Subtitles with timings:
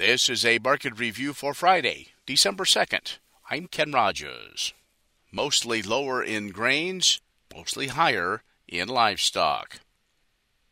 [0.00, 3.18] This is a market review for Friday, December 2nd.
[3.50, 4.72] I'm Ken Rogers.
[5.30, 7.20] Mostly lower in grains,
[7.54, 9.80] mostly higher in livestock.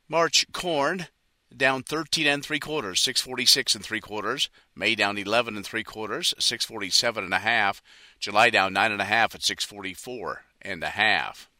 [0.09, 1.09] March corn
[1.55, 4.49] down 13 and 3 quarters, 646 and 3 quarters.
[4.75, 7.83] May down 11 and 3 quarters, 647 and a half.
[8.19, 11.51] July down 9 and a half at 644 and a half.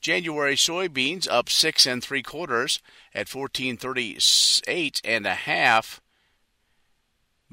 [0.00, 2.80] January soybeans up 6 and 3 quarters
[3.14, 6.00] at 1438 and a half.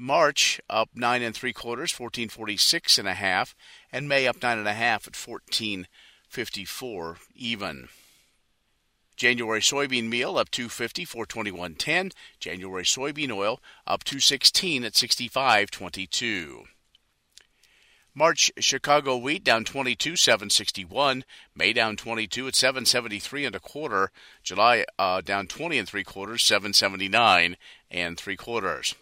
[0.02, 3.54] March up nine and three quarters, fourteen forty six and a half,
[3.92, 5.86] and May up nine and a half at fourteen
[6.26, 7.90] fifty four even.
[9.14, 12.12] January soybean meal up 250 421.10.
[12.38, 16.64] January soybean oil up 216 at 65.22.
[18.14, 21.24] March Chicago wheat down 22 761.
[21.54, 24.10] May down 22 at 773 and a quarter.
[24.42, 27.58] July uh, down 20 and three quarters 779
[27.90, 28.94] and three quarters.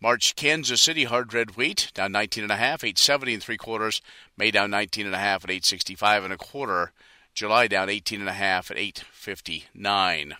[0.00, 4.00] March Kansas City hard red wheat down 19 and a half, 870 and three quarters.
[4.36, 6.92] May down 19 and a half at 865 and a quarter.
[7.34, 10.36] July down 18 and a half at 859.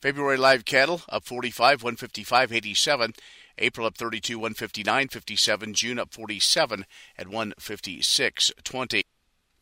[0.00, 3.12] February live cattle up 45, 155, 87.
[3.58, 5.74] April up 32, 159, 57.
[5.74, 6.86] June up 47
[7.18, 9.02] at 156, 20.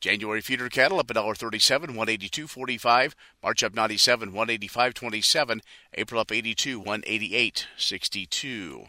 [0.01, 3.17] January feeder cattle up $1.37, 182, 45.
[3.43, 5.63] March up 97, 185, 27.
[5.95, 8.85] April up 82, 188, 62.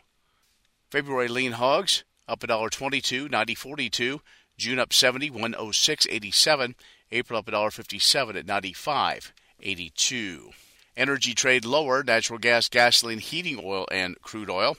[0.89, 4.19] February lean hogs up $1.22, 90.42.
[4.57, 6.75] June up 70, 106.87.
[7.11, 10.49] April up $1.57 at 95.82.
[10.97, 14.75] Energy trade lower, natural gas, gasoline, heating oil, and crude oil.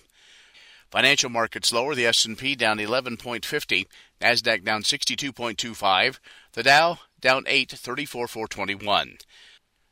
[0.90, 3.86] Financial markets lower, the S&P down 11.50,
[4.20, 6.18] Nasdaq down 62.25,
[6.52, 9.18] the Dow down 8, 34,421.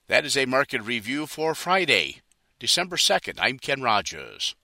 [0.09, 2.23] That is a market review for Friday,
[2.59, 3.37] December 2nd.
[3.39, 4.57] I'm Ken Rogers.